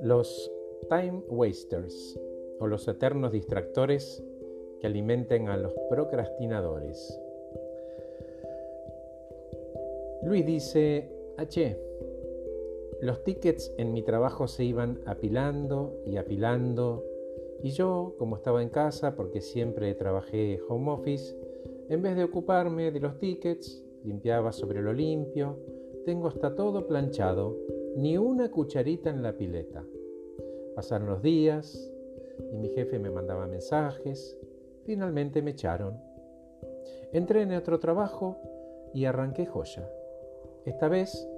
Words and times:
Los 0.00 0.50
time 0.88 1.22
wasters 1.28 2.18
o 2.58 2.66
los 2.66 2.86
eternos 2.88 3.32
distractores 3.32 4.22
que 4.80 4.86
alimenten 4.86 5.48
a 5.48 5.56
los 5.56 5.72
procrastinadores. 5.90 7.18
Luis 10.22 10.46
dice, 10.46 11.10
H, 11.36 11.76
los 13.00 13.24
tickets 13.24 13.72
en 13.78 13.92
mi 13.92 14.02
trabajo 14.02 14.48
se 14.48 14.64
iban 14.64 15.00
apilando 15.06 16.00
y 16.06 16.16
apilando 16.16 17.04
y 17.62 17.70
yo, 17.70 18.14
como 18.18 18.36
estaba 18.36 18.62
en 18.62 18.70
casa, 18.70 19.14
porque 19.14 19.40
siempre 19.40 19.94
trabajé 19.94 20.60
home 20.68 20.90
office, 20.90 21.36
en 21.88 22.02
vez 22.02 22.16
de 22.16 22.24
ocuparme 22.24 22.90
de 22.90 23.00
los 23.00 23.18
tickets, 23.18 23.84
limpiaba 24.04 24.52
sobre 24.52 24.82
lo 24.82 24.92
limpio, 24.92 25.58
tengo 26.04 26.28
hasta 26.28 26.54
todo 26.54 26.86
planchado, 26.86 27.56
ni 27.96 28.16
una 28.16 28.50
cucharita 28.50 29.10
en 29.10 29.22
la 29.22 29.36
pileta. 29.36 29.84
Pasaron 30.74 31.08
los 31.08 31.22
días 31.22 31.90
y 32.52 32.56
mi 32.56 32.68
jefe 32.70 32.98
me 32.98 33.10
mandaba 33.10 33.46
mensajes. 33.46 34.38
Finalmente 34.84 35.42
me 35.42 35.52
echaron. 35.52 36.00
Entré 37.12 37.42
en 37.42 37.52
otro 37.52 37.78
trabajo 37.78 38.38
y 38.94 39.04
arranqué 39.04 39.46
joya. 39.46 39.88
Esta 40.64 40.88
vez 40.88 41.28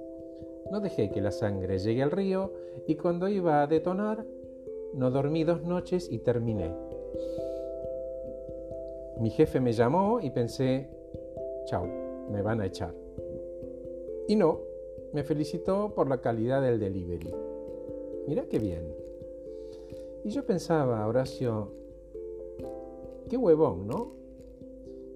no 0.71 0.79
dejé 0.79 1.11
que 1.11 1.21
la 1.21 1.31
sangre 1.31 1.77
llegue 1.79 2.01
al 2.01 2.11
río 2.11 2.53
y 2.87 2.95
cuando 2.95 3.27
iba 3.27 3.61
a 3.61 3.67
detonar 3.67 4.25
no 4.93 5.11
dormí 5.11 5.43
dos 5.43 5.63
noches 5.63 6.09
y 6.11 6.19
terminé. 6.19 6.73
Mi 9.19 9.29
jefe 9.29 9.59
me 9.59 9.73
llamó 9.73 10.19
y 10.21 10.29
pensé, 10.29 10.89
chao, 11.65 11.87
me 12.31 12.41
van 12.41 12.61
a 12.61 12.65
echar. 12.65 12.93
Y 14.27 14.35
no, 14.35 14.59
me 15.13 15.23
felicitó 15.23 15.93
por 15.93 16.09
la 16.09 16.19
calidad 16.19 16.61
del 16.61 16.79
delivery. 16.79 17.33
Mira 18.27 18.45
qué 18.49 18.59
bien. 18.59 18.83
Y 20.23 20.29
yo 20.29 20.43
pensaba, 20.45 21.05
Horacio, 21.07 21.71
qué 23.29 23.37
huevón, 23.37 23.87
¿no? 23.87 24.11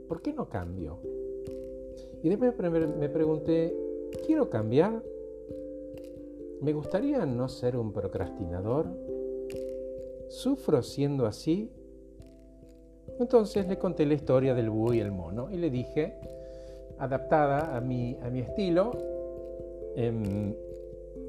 ¿Por 0.07 0.21
qué 0.21 0.33
no 0.33 0.47
cambio? 0.47 0.99
Y 2.21 2.29
después 2.29 2.53
me 2.97 3.09
pregunté, 3.09 3.75
¿quiero 4.25 4.49
cambiar? 4.49 5.03
¿Me 6.61 6.73
gustaría 6.73 7.25
no 7.25 7.47
ser 7.47 7.77
un 7.77 7.93
procrastinador? 7.93 8.87
¿Sufro 10.27 10.83
siendo 10.83 11.25
así? 11.25 11.71
Entonces 13.19 13.67
le 13.67 13.77
conté 13.77 14.05
la 14.05 14.13
historia 14.13 14.53
del 14.53 14.69
búho 14.69 14.93
y 14.93 14.99
el 14.99 15.11
mono 15.11 15.49
y 15.49 15.57
le 15.57 15.69
dije, 15.69 16.19
adaptada 16.99 17.75
a 17.75 17.81
mi, 17.81 18.17
a 18.21 18.29
mi 18.29 18.39
estilo, 18.39 18.91
em, 19.95 20.55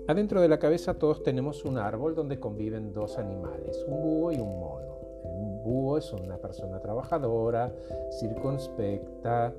adentro 0.07 0.41
de 0.41 0.49
la 0.49 0.59
cabeza 0.59 0.95
todos 0.95 1.23
tenemos 1.23 1.65
un 1.65 1.79
árbol 1.79 2.15
donde 2.15 2.39
conviven 2.39 2.93
dos 2.93 3.19
animales, 3.19 3.85
un 3.89 4.03
búho 4.03 4.33
y 4.33 4.37
un 4.37 4.59
mono. 4.59 4.99
El 5.25 5.63
búho 5.65 5.99
es 5.99 6.13
una 6.13 6.37
persona 6.39 6.81
trabajadora, 6.81 7.73
circunspecta, 8.19 9.55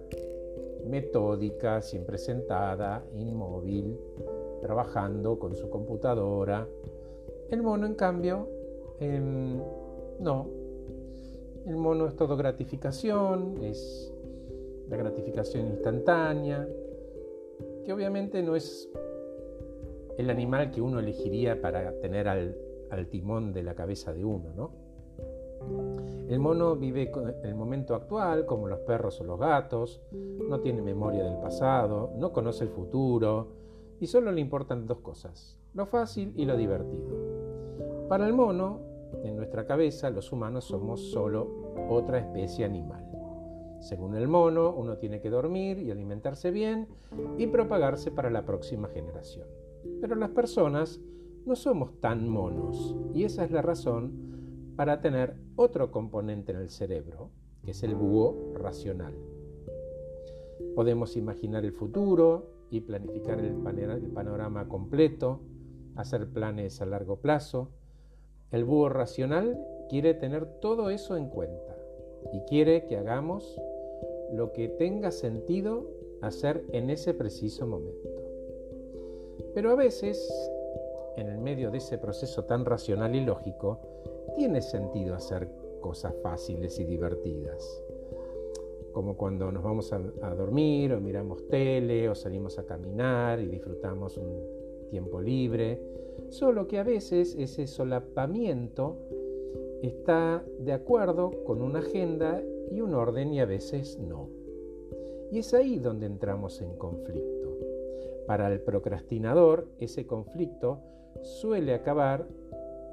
metódica, 0.86 1.82
siempre 1.82 2.18
sentada, 2.18 3.04
inmóvil, 3.14 3.98
trabajando 4.62 5.40
con 5.40 5.56
su 5.56 5.70
computadora. 5.70 6.68
El 7.50 7.62
mono, 7.64 7.86
en 7.86 7.96
cambio, 7.96 8.48
Em, 9.02 9.60
no, 10.20 10.48
el 11.66 11.76
mono 11.76 12.06
es 12.06 12.16
todo 12.16 12.38
gratificación, 12.38 13.64
es 13.64 14.14
la 14.90 14.98
gratificación 14.98 15.68
instantánea, 15.68 16.68
que 17.84 17.94
obviamente 17.94 18.42
no 18.44 18.56
es 18.56 18.90
el 20.18 20.30
animal 20.30 20.72
que 20.72 20.82
uno 20.82 21.00
elegiría 21.00 21.62
para 21.62 22.00
tener 22.00 22.28
al, 22.28 22.56
al 22.90 23.08
timón 23.08 23.54
de 23.54 23.64
la 23.64 23.74
cabeza 23.74 24.14
de 24.14 24.26
uno, 24.26 24.54
¿no? 24.56 24.82
El 26.28 26.40
mono 26.40 26.76
vive 26.76 27.12
el 27.44 27.56
momento 27.56 27.94
actual, 27.94 28.46
como 28.46 28.68
los 28.68 28.80
perros 28.80 29.20
o 29.20 29.24
los 29.24 29.40
gatos, 29.40 30.02
no 30.12 30.60
tiene 30.62 30.82
memoria 30.82 31.24
del 31.24 31.38
pasado, 31.38 32.14
no 32.18 32.32
conoce 32.32 32.64
el 32.64 32.70
futuro 32.70 33.50
y 34.00 34.08
solo 34.08 34.32
le 34.32 34.42
importan 34.42 34.88
dos 34.88 35.00
cosas, 35.00 35.60
lo 35.74 35.86
fácil 35.86 36.34
y 36.38 36.46
lo 36.46 36.56
divertido. 36.56 38.08
Para 38.08 38.26
el 38.28 38.34
mono, 38.34 38.80
en 39.24 39.36
nuestra 39.36 39.66
cabeza, 39.66 40.10
los 40.10 40.32
humanos 40.32 40.66
somos 40.66 41.12
solo 41.12 41.76
otra 41.90 42.20
especie 42.20 42.64
animal. 42.64 43.11
Según 43.82 44.16
el 44.16 44.28
mono, 44.28 44.74
uno 44.74 44.98
tiene 44.98 45.20
que 45.20 45.30
dormir 45.30 45.80
y 45.80 45.92
alimentarse 45.92 46.52
bien 46.52 46.88
y 47.38 47.48
propagarse 47.48 48.12
para 48.12 48.30
la 48.30 48.46
próxima 48.46 48.88
generación. 48.88 49.48
Pero 50.00 50.16
las 50.16 50.30
personas 50.30 51.02
no 51.46 51.56
somos 51.56 52.00
tan 52.00 52.30
monos 52.30 52.96
y 53.14 53.24
esa 53.24 53.44
es 53.44 53.52
la 53.52 53.62
razón 53.62 54.74
para 54.76 55.02
tener 55.02 55.36
otro 55.56 55.92
componente 55.92 56.52
en 56.52 56.60
el 56.60 56.70
cerebro, 56.70 57.32
que 57.66 57.72
es 57.72 57.84
el 57.84 57.96
búho 57.96 58.54
racional. 58.54 59.16
Podemos 60.76 61.18
imaginar 61.18 61.66
el 61.66 61.74
futuro 61.74 62.52
y 62.70 62.82
planificar 62.82 63.40
el 63.40 63.56
panorama 64.14 64.68
completo, 64.68 65.42
hacer 65.96 66.30
planes 66.30 66.82
a 66.82 66.86
largo 66.86 67.18
plazo, 67.18 67.72
el 68.52 68.64
búho 68.64 68.90
racional 68.90 69.58
quiere 69.90 70.14
tener 70.14 70.46
todo 70.60 70.90
eso 70.90 71.18
en 71.18 71.30
cuenta 71.30 71.78
y 72.32 72.42
quiere 72.42 72.86
que 72.86 72.98
hagamos 72.98 73.60
lo 74.34 74.54
que 74.54 74.68
tenga 74.70 75.12
sentido 75.12 75.90
hacer 76.22 76.64
en 76.72 76.90
ese 76.90 77.14
preciso 77.14 77.68
momento. 77.68 78.10
Pero 79.54 79.72
a 79.72 79.76
veces, 79.76 80.30
en 81.18 81.28
el 81.28 81.40
medio 81.40 81.72
de 81.72 81.80
ese 81.80 81.98
proceso 81.98 82.46
tan 82.46 82.66
racional 82.66 83.16
y 83.16 83.26
lógico, 83.26 83.80
tiene 84.36 84.62
sentido 84.62 85.16
hacer 85.16 85.50
cosas 85.82 86.14
fáciles 86.22 86.80
y 86.80 86.86
divertidas. 86.86 87.84
Como 88.94 89.16
cuando 89.18 89.52
nos 89.52 89.64
vamos 89.64 89.92
a, 89.94 90.00
dormir 90.36 90.94
o 90.94 91.02
miramos 91.02 91.48
tele 91.48 92.10
o 92.10 92.16
salimos 92.16 92.60
a 92.60 92.66
caminar 92.66 93.40
y 93.40 93.48
disfrutamos 93.48 94.18
un 94.18 94.88
tiempo 94.90 95.22
libre 95.22 95.80
solo 96.30 96.68
que 96.68 96.78
a 96.78 96.84
veces 96.84 97.36
ese 97.36 97.68
solapamiento 97.68 98.98
está 99.82 100.44
de 100.60 100.74
acuerdo 100.74 101.44
con 101.46 101.62
una 101.62 101.80
agenda 101.80 102.42
y 102.72 102.82
un 102.82 102.94
orden 102.94 103.34
y 103.34 103.40
a 103.40 103.46
veces 103.46 104.00
no. 104.00 104.30
Y 105.32 105.40
es 105.40 105.54
ahí 105.54 105.80
donde 105.80 106.06
entramos 106.06 106.62
en 106.62 106.76
conflicto. 106.78 107.58
Para 108.28 108.52
el 108.52 108.62
procrastinador, 108.62 109.68
ese 109.80 110.06
conflicto 110.06 110.80
suele 111.22 111.74
acabar 111.74 112.28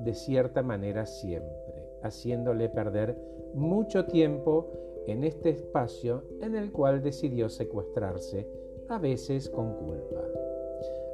de 0.01 0.15
cierta 0.15 0.63
manera 0.63 1.07
siempre, 1.07 1.85
haciéndole 2.03 2.69
perder 2.69 3.17
mucho 3.55 4.07
tiempo 4.07 4.71
en 5.07 5.25
este 5.25 5.51
espacio 5.51 6.23
en 6.41 6.55
el 6.55 6.71
cual 6.71 7.03
decidió 7.03 7.49
secuestrarse, 7.49 8.47
a 8.89 8.99
veces 8.99 9.49
con 9.49 9.75
culpa. 9.75 10.23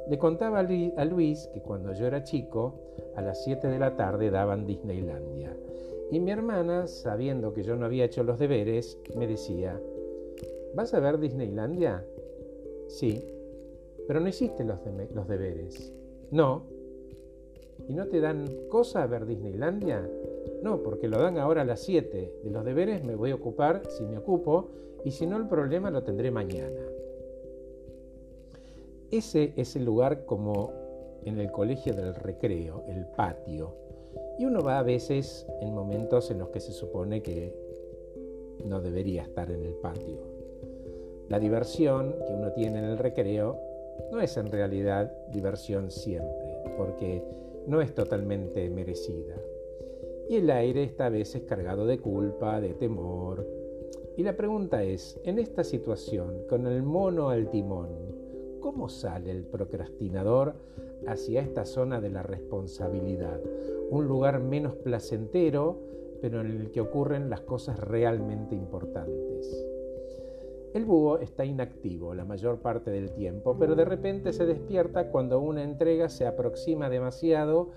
Le 0.07 0.17
contaba 0.17 0.59
a 0.59 1.05
Luis 1.05 1.47
que 1.53 1.61
cuando 1.61 1.93
yo 1.93 2.05
era 2.05 2.23
chico, 2.23 2.75
a 3.15 3.21
las 3.21 3.43
7 3.43 3.67
de 3.67 3.79
la 3.79 3.95
tarde 3.95 4.29
daban 4.29 4.65
Disneylandia. 4.65 5.55
Y 6.11 6.19
mi 6.19 6.31
hermana, 6.31 6.87
sabiendo 6.87 7.53
que 7.53 7.63
yo 7.63 7.75
no 7.75 7.85
había 7.85 8.05
hecho 8.05 8.23
los 8.23 8.39
deberes, 8.39 8.99
me 9.15 9.27
decía, 9.27 9.79
¿vas 10.75 10.93
a 10.93 10.99
ver 10.99 11.19
Disneylandia? 11.19 12.05
Sí, 12.87 13.23
pero 14.07 14.19
no 14.19 14.27
hiciste 14.27 14.63
los, 14.63 14.79
deberes. 15.27 15.91
No. 16.31 16.63
¿Y 17.87 17.93
no 17.93 18.07
te 18.07 18.19
dan 18.19 18.45
cosa 18.69 19.03
a 19.03 19.07
ver 19.07 19.25
Disneylandia? 19.25 20.07
No, 20.61 20.81
porque 20.81 21.07
lo 21.07 21.19
dan 21.19 21.37
ahora 21.37 21.61
a 21.61 21.65
las 21.65 21.81
7. 21.81 22.39
De 22.43 22.49
los 22.49 22.63
deberes 22.63 23.03
me 23.03 23.15
voy 23.15 23.31
a 23.31 23.35
ocupar 23.35 23.81
si 23.89 24.05
me 24.05 24.17
ocupo 24.17 24.69
y 25.03 25.11
si 25.11 25.25
no 25.25 25.37
el 25.37 25.47
problema 25.47 25.89
lo 25.91 26.03
tendré 26.03 26.31
mañana. 26.31 26.81
Ese 29.11 29.53
es 29.55 29.75
el 29.75 29.85
lugar 29.85 30.25
como 30.25 30.71
en 31.23 31.39
el 31.39 31.51
colegio 31.51 31.93
del 31.93 32.13
recreo, 32.15 32.83
el 32.87 33.05
patio. 33.15 33.84
Y 34.37 34.45
uno 34.45 34.61
va 34.61 34.79
a 34.79 34.83
veces 34.83 35.45
en 35.61 35.73
momentos 35.73 36.29
en 36.31 36.39
los 36.39 36.49
que 36.49 36.59
se 36.59 36.71
supone 36.71 37.21
que 37.21 37.53
no 38.65 38.81
debería 38.81 39.23
estar 39.23 39.49
en 39.51 39.63
el 39.63 39.73
patio. 39.75 40.19
La 41.29 41.39
diversión 41.39 42.15
que 42.27 42.33
uno 42.33 42.51
tiene 42.51 42.79
en 42.79 42.85
el 42.85 42.97
recreo 42.97 43.57
no 44.11 44.19
es 44.19 44.35
en 44.37 44.51
realidad 44.51 45.11
diversión 45.31 45.89
siempre, 45.89 46.57
porque 46.77 47.23
no 47.67 47.81
es 47.81 47.93
totalmente 47.95 48.69
merecida. 48.69 49.35
Y 50.29 50.37
el 50.37 50.49
aire 50.49 50.83
está 50.83 51.07
a 51.07 51.09
veces 51.09 51.43
cargado 51.43 51.85
de 51.85 51.99
culpa, 51.99 52.59
de 52.59 52.73
temor. 52.73 53.47
Y 54.17 54.23
la 54.23 54.35
pregunta 54.35 54.83
es, 54.83 55.19
en 55.23 55.39
esta 55.39 55.63
situación, 55.63 56.45
con 56.49 56.67
el 56.67 56.83
mono 56.83 57.29
al 57.29 57.49
timón, 57.49 58.15
¿Cómo 58.65 58.89
sale 58.89 59.29
el 59.29 59.43
procrastinador 59.43 60.55
hacia 61.07 61.41
esta 61.41 61.65
zona 61.65 62.01
de 62.01 62.09
la 62.09 62.23
responsabilidad? 62.23 63.39
Un 63.89 64.07
lugar 64.07 64.39
menos 64.39 64.75
placentero, 64.75 65.79
pero 66.21 66.41
en 66.41 66.47
el 66.47 66.71
que 66.71 66.81
ocurren 66.81 67.29
las 67.29 67.41
cosas 67.41 67.79
realmente 67.79 68.55
importantes. 68.55 69.65
El 70.75 70.83
búho 70.83 71.19
está 71.19 71.45
inactivo 71.45 72.13
la 72.13 72.25
mayor 72.25 72.59
parte 72.59 72.91
del 72.91 73.11
tiempo, 73.11 73.55
pero 73.57 73.75
de 73.75 73.85
repente 73.85 74.33
se 74.33 74.45
despierta 74.45 75.09
cuando 75.09 75.39
una 75.39 75.63
entrega 75.63 76.09
se 76.09 76.27
aproxima 76.27 76.89
demasiado 76.89 77.69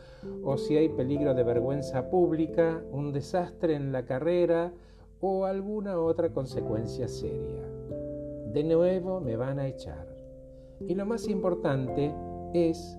o 0.42 0.56
si 0.58 0.76
hay 0.76 0.88
peligro 0.88 1.32
de 1.34 1.44
vergüenza 1.44 2.10
pública, 2.10 2.82
un 2.90 3.12
desastre 3.12 3.76
en 3.76 3.92
la 3.92 4.04
carrera 4.04 4.72
o 5.20 5.44
alguna 5.44 6.00
otra 6.00 6.30
consecuencia 6.30 7.06
seria. 7.06 7.62
De 8.52 8.64
nuevo 8.64 9.20
me 9.20 9.36
van 9.36 9.60
a 9.60 9.68
echar. 9.68 10.08
Y 10.80 10.96
lo 10.96 11.06
más 11.06 11.28
importante 11.28 12.12
es 12.52 12.98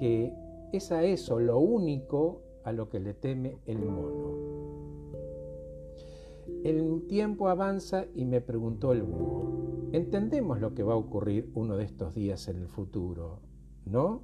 que 0.00 0.32
es 0.72 0.92
a 0.92 1.04
eso 1.04 1.38
lo 1.38 1.58
único 1.58 2.40
a 2.64 2.72
lo 2.72 2.88
que 2.88 3.00
le 3.00 3.12
teme 3.12 3.58
el 3.66 3.84
mono. 3.84 4.50
El 6.64 7.06
tiempo 7.06 7.48
avanza 7.48 8.06
y 8.14 8.24
me 8.24 8.40
preguntó 8.40 8.92
el 8.92 9.02
búho, 9.02 9.90
entendemos 9.92 10.58
lo 10.58 10.74
que 10.74 10.82
va 10.82 10.94
a 10.94 10.96
ocurrir 10.96 11.50
uno 11.54 11.76
de 11.76 11.84
estos 11.84 12.14
días 12.14 12.48
en 12.48 12.56
el 12.56 12.68
futuro, 12.68 13.40
¿no? 13.84 14.22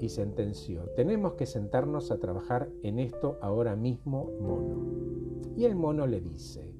Y 0.00 0.08
sentenció, 0.08 0.88
tenemos 0.96 1.34
que 1.34 1.44
sentarnos 1.44 2.10
a 2.10 2.18
trabajar 2.18 2.70
en 2.82 2.98
esto 2.98 3.38
ahora 3.42 3.76
mismo, 3.76 4.30
mono. 4.40 4.86
Y 5.54 5.66
el 5.66 5.74
mono 5.74 6.06
le 6.06 6.22
dice, 6.22 6.74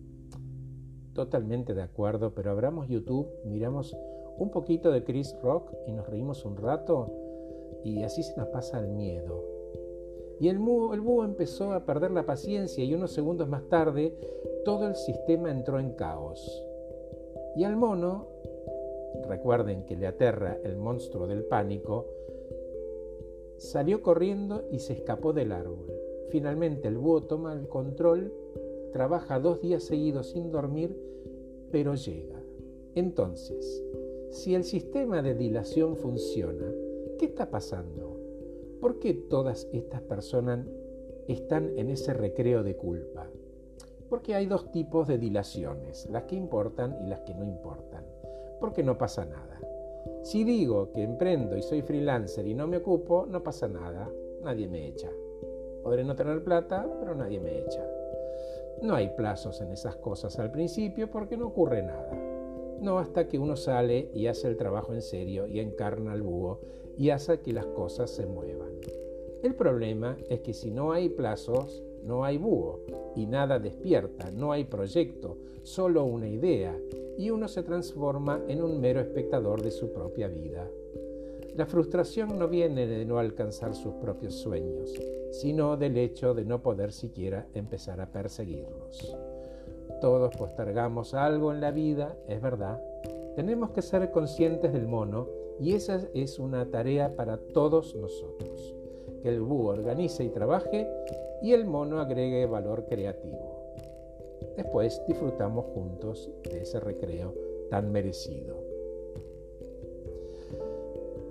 totalmente 1.13 1.75
de 1.75 1.83
acuerdo, 1.83 2.35
pero 2.35 2.51
abramos 2.51 2.89
YouTube, 2.89 3.29
miramos 3.45 3.95
un 4.39 4.51
poquito 4.51 4.91
de 4.91 5.05
Chris 5.05 5.37
Rock 5.43 5.73
y 5.87 5.93
nos 5.93 6.07
reímos 6.09 6.45
un 6.47 6.57
rato 6.57 7.26
y 7.87 8.03
así 8.03 8.23
se 8.23 8.37
nos 8.37 8.49
pasa 8.49 8.81
el 8.81 8.89
miedo. 8.89 9.45
Y 10.39 10.49
el 10.49 10.59
búho, 10.59 11.25
empezó 11.25 11.73
a 11.73 11.87
perder 11.87 12.11
la 12.11 12.27
paciencia 12.27 12.85
y 12.85 12.95
unos 12.95 13.13
segundos 13.13 13.49
más 13.49 13.69
tarde 13.69 14.15
todo 14.65 14.87
el 14.87 14.97
sistema 14.97 15.51
entró 15.51 15.79
en 15.79 15.93
caos. 15.93 16.63
Y 17.55 17.65
al 17.65 17.77
mono, 17.77 18.27
recuerden 19.29 19.85
que 19.87 19.97
le 19.97 20.07
aterra 20.07 20.59
el 20.63 20.77
monstruo 20.77 21.27
del 21.27 21.45
pánico, 21.45 22.07
salió 23.57 24.03
corriendo 24.03 24.65
y 24.71 24.81
se 24.81 24.93
escapó 24.93 25.33
del 25.33 25.53
árbol. 25.53 25.91
Finalmente 26.29 26.89
el 26.89 26.99
búho 26.99 27.23
toma 27.23 27.55
el 27.55 27.69
control, 27.69 28.33
trabaja 28.93 29.39
dos 29.39 29.63
días 29.63 29.85
seguidos 29.85 30.31
sin 30.31 30.51
dormir, 30.51 30.95
pero 31.71 31.95
llega. 31.95 32.43
Entonces, 32.95 33.83
si 34.31 34.55
el 34.55 34.65
sistema 34.65 35.23
de 35.23 35.35
dilación 35.35 35.97
funciona, 35.97 36.71
¿qué 37.17 37.27
está 37.27 37.51
pasando? 37.51 38.17
¿Por 38.81 38.99
qué 38.99 39.15
todas 39.15 39.69
estas 39.73 40.03
personas 40.03 40.67
están 41.29 41.77
en 41.79 41.91
ese 41.91 42.13
recreo 42.13 42.63
de 42.63 42.77
culpa? 42.77 43.27
Porque 44.09 44.35
hay 44.35 44.47
dos 44.47 44.71
tipos 44.71 45.09
de 45.09 45.19
dilaciones, 45.19 46.07
las 46.11 46.25
que 46.25 46.37
importan 46.37 46.97
y 47.03 47.09
las 47.09 47.21
que 47.21 47.35
no 47.35 47.45
importan. 47.45 48.05
Porque 48.61 48.83
no 48.83 48.99
pasa 48.99 49.25
nada. 49.25 49.61
Si 50.23 50.45
digo 50.45 50.93
que 50.93 51.03
emprendo 51.03 51.57
y 51.57 51.63
soy 51.63 51.83
freelancer 51.83 52.47
y 52.47 52.55
no 52.55 52.67
me 52.67 52.77
ocupo, 52.79 53.27
no 53.27 53.43
pasa 53.43 53.67
nada, 53.67 54.09
nadie 54.43 54.69
me 54.69 54.87
echa. 54.87 55.11
Podré 55.83 56.05
no 56.05 56.15
tener 56.15 56.45
plata, 56.45 56.87
pero 57.01 57.15
nadie 57.15 57.41
me 57.41 57.61
echa. 57.61 57.85
No 58.83 58.95
hay 58.95 59.09
plazos 59.09 59.61
en 59.63 59.73
esas 59.73 59.97
cosas 59.97 60.39
al 60.39 60.51
principio 60.51 61.11
porque 61.11 61.37
no 61.37 61.47
ocurre 61.47 61.83
nada. 61.83 62.13
No 62.81 62.99
hasta 62.99 63.27
que 63.27 63.39
uno 63.39 63.57
sale 63.57 64.11
y 64.13 64.27
hace 64.27 64.49
el 64.49 64.57
trabajo 64.57 64.93
en 64.93 65.01
serio 65.01 65.47
y 65.47 65.61
encarna 65.61 66.13
al 66.13 66.23
búho 66.23 66.61
y 66.97 67.11
hace 67.11 67.41
que 67.41 67.53
las 67.53 67.67
cosas 67.67 68.11
se 68.11 68.27
muevan. 68.27 68.73
El 69.43 69.55
problema 69.55 70.17
es 70.29 70.41
que 70.41 70.55
si 70.55 70.71
no 70.71 70.93
hay 70.93 71.09
plazos, 71.09 71.83
no 72.03 72.25
hay 72.25 72.39
búho 72.39 72.81
y 73.15 73.27
nada 73.27 73.59
despierta, 73.59 74.31
no 74.31 74.53
hay 74.53 74.65
proyecto, 74.65 75.37
solo 75.63 76.05
una 76.05 76.29
idea 76.29 76.77
y 77.19 77.31
uno 77.31 77.49
se 77.49 77.63
transforma 77.63 78.43
en 78.49 78.63
un 78.63 78.81
mero 78.81 79.01
espectador 79.01 79.63
de 79.63 79.71
su 79.71 79.93
propia 79.93 80.29
vida. 80.29 80.69
La 81.57 81.67
frustración 81.67 82.39
no 82.39 82.49
viene 82.49 82.87
de 82.87 83.05
no 83.07 83.19
alcanzar 83.19 83.75
sus 83.75 83.95
propios 83.95 84.35
sueños, 84.35 84.93
sino 85.31 85.77
del 85.77 85.97
hecho 85.97 86.35
de 86.35 86.45
no 86.45 86.63
poder 86.63 86.93
siquiera 86.93 87.47
empezar 87.55 88.01
a 88.01 88.13
perseguirlos. 88.13 89.17
Todos 90.01 90.37
postergamos 90.37 91.15
algo 91.15 91.53
en 91.53 91.61
la 91.61 91.71
vida, 91.71 92.17
es 92.29 92.43
verdad. 92.43 92.83
Tenemos 93.37 93.71
que 93.71 93.81
ser 93.81 94.11
conscientes 94.11 94.73
del 94.73 94.87
mono 94.87 95.29
y 95.61 95.75
esa 95.75 96.09
es 96.15 96.39
una 96.39 96.71
tarea 96.71 97.17
para 97.17 97.39
todos 97.39 97.95
nosotros. 97.95 98.75
Que 99.23 99.29
el 99.29 99.41
búho 99.41 99.71
organice 99.71 100.25
y 100.25 100.29
trabaje 100.29 100.89
y 101.43 101.53
el 101.53 101.65
mono 101.65 102.01
agregue 102.01 102.47
valor 102.47 102.87
creativo. 102.87 103.57
Después 104.57 105.03
disfrutamos 105.07 105.67
juntos 105.67 106.31
de 106.45 106.63
ese 106.63 106.81
recreo 106.81 107.35
tan 107.71 107.91
merecido. 107.91 108.57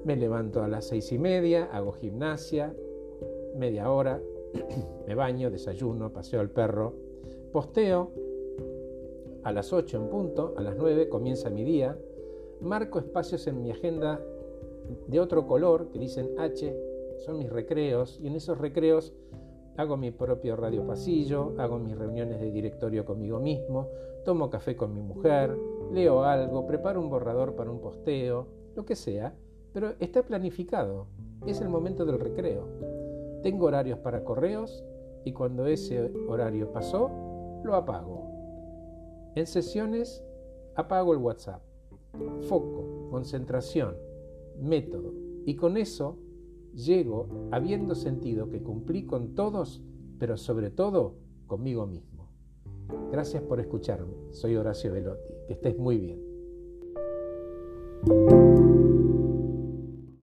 Me 0.04 0.16
levanto 0.16 0.62
a 0.62 0.68
las 0.68 0.86
seis 0.86 1.12
y 1.12 1.18
media, 1.18 1.66
hago 1.72 1.94
gimnasia, 1.94 2.76
media 3.56 3.90
hora, 3.92 4.22
me 5.08 5.16
baño, 5.16 5.50
desayuno, 5.50 6.12
paseo 6.14 6.42
al 6.42 6.50
perro, 6.50 6.94
posteo, 7.52 8.12
a 9.44 9.52
las 9.52 9.72
8 9.74 9.98
en 9.98 10.10
punto, 10.10 10.54
a 10.58 10.62
las 10.62 10.76
9 10.76 11.08
comienza 11.08 11.50
mi 11.50 11.64
día, 11.64 11.98
marco 12.62 13.00
espacios 13.00 13.48
en 13.48 13.62
mi 13.62 13.72
agenda 13.72 14.20
de 15.08 15.20
otro 15.20 15.48
color 15.48 15.90
que 15.90 16.00
dicen 16.00 16.40
H, 16.40 16.76
son 17.18 17.40
mis 17.40 17.50
recreos, 17.50 18.20
y 18.22 18.28
en 18.28 18.36
esos 18.36 18.58
recreos 18.58 19.14
hago 19.78 19.98
mi 19.98 20.12
propio 20.12 20.56
radio 20.56 20.86
pasillo, 20.86 21.54
hago 21.58 21.80
mis 21.80 21.98
reuniones 21.98 22.40
de 22.40 22.52
directorio 22.52 23.06
conmigo 23.06 23.40
mismo, 23.40 23.90
tomo 24.24 24.50
café 24.50 24.76
con 24.76 24.94
mi 24.94 25.02
mujer, 25.02 25.58
leo 25.92 26.24
algo, 26.24 26.66
preparo 26.66 27.02
un 27.02 27.10
borrador 27.10 27.56
para 27.56 27.72
un 27.72 27.80
posteo, 27.80 28.48
lo 28.76 28.86
que 28.86 28.96
sea, 28.96 29.34
pero 29.74 29.94
está 30.00 30.24
planificado, 30.24 31.08
es 31.46 31.62
el 31.62 31.70
momento 31.70 32.06
del 32.06 32.20
recreo. 32.20 32.68
Tengo 33.44 33.66
horarios 33.66 34.00
para 34.00 34.24
correos 34.24 34.84
y 35.24 35.34
cuando 35.34 35.68
ese 35.68 36.12
horario 36.28 36.72
pasó, 36.72 37.12
lo 37.64 37.76
apago. 37.76 38.32
En 39.36 39.46
sesiones 39.46 40.24
apago 40.76 41.14
el 41.14 41.20
WhatsApp 41.20 41.62
foco, 42.48 43.08
concentración, 43.10 43.96
método. 44.62 45.14
Y 45.46 45.56
con 45.56 45.78
eso 45.78 46.18
llego 46.74 47.28
habiendo 47.52 47.96
sentido 47.96 48.50
que 48.50 48.62
cumplí 48.62 49.06
con 49.06 49.36
todos, 49.36 49.84
pero 50.20 50.38
sobre 50.38 50.70
todo 50.70 51.16
conmigo 51.48 51.86
mismo. 51.88 52.30
Gracias 53.12 53.44
por 53.44 53.60
escucharme. 53.60 54.14
Soy 54.32 54.56
Horacio 54.56 54.92
Velotti. 54.92 55.34
Que 55.48 55.54
estés 55.54 55.78
muy 55.78 55.98
bien. 55.98 56.20